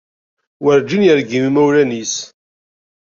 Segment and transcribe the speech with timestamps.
[0.63, 2.15] Werǧin yergim imawlan-is.